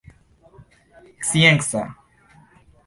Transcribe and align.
scienca 1.29 1.81